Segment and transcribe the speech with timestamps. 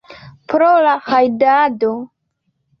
[0.53, 1.95] Pro la rajdado.